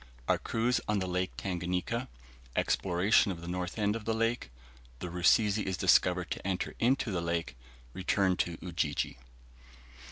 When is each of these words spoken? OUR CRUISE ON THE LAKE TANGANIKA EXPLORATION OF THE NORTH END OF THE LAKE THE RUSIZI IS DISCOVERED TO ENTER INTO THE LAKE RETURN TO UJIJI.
OUR 0.27 0.39
CRUISE 0.39 0.81
ON 0.87 0.97
THE 0.97 1.05
LAKE 1.05 1.37
TANGANIKA 1.37 2.07
EXPLORATION 2.55 3.31
OF 3.31 3.41
THE 3.41 3.47
NORTH 3.47 3.77
END 3.77 3.95
OF 3.95 4.05
THE 4.05 4.15
LAKE 4.15 4.49
THE 4.97 5.11
RUSIZI 5.11 5.67
IS 5.67 5.77
DISCOVERED 5.77 6.31
TO 6.31 6.47
ENTER 6.47 6.73
INTO 6.79 7.11
THE 7.11 7.21
LAKE 7.21 7.55
RETURN 7.93 8.35
TO 8.37 8.57
UJIJI. 8.63 9.17